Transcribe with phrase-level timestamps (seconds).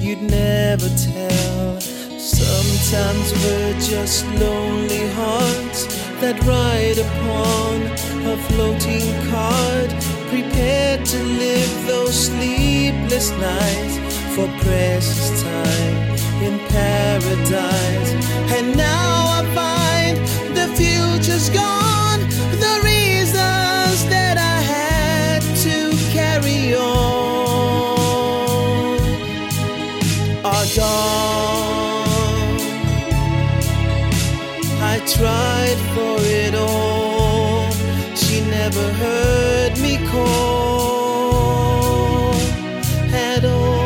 [0.00, 1.78] you'd never tell.
[2.18, 5.84] Sometimes we're just lonely hearts
[6.22, 7.82] that ride upon
[8.32, 9.90] a floating card,
[10.30, 13.96] prepared to live those sleepless nights
[14.34, 15.96] for precious time
[16.42, 18.10] in paradise.
[18.56, 19.01] And now
[38.64, 41.52] never heard me call
[43.12, 43.82] at all.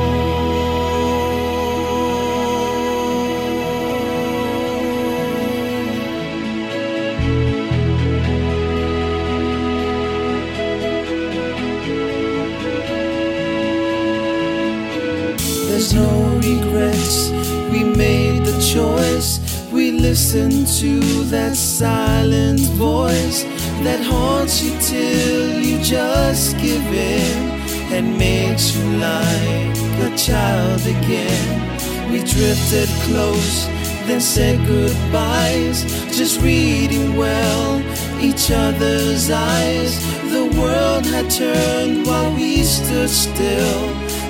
[15.68, 16.10] There's no
[16.42, 17.30] regrets.
[17.72, 19.40] We made the choice.
[19.72, 27.56] We listened to that silent voice that haunts you till you just give in
[27.92, 29.76] and makes you like
[30.08, 32.10] a child again.
[32.10, 33.66] We drifted close,
[34.06, 35.84] then said goodbyes,
[36.16, 37.82] just reading well
[38.20, 39.98] each other's eyes.
[40.30, 43.84] The world had turned while we stood still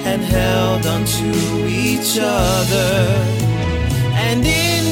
[0.04, 2.96] and held on to each other.
[4.14, 4.85] And in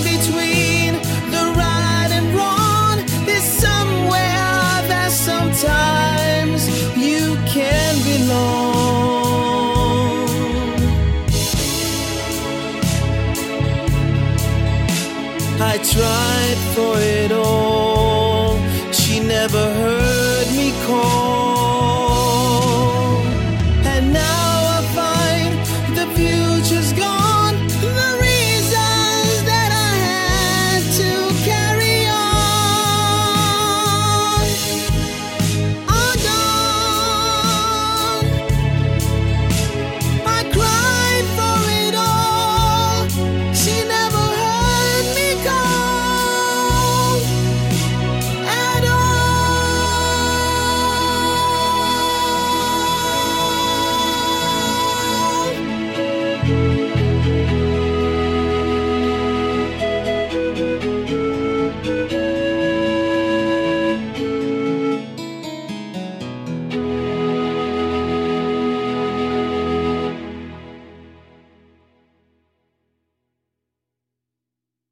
[15.66, 17.84] I tried for it all.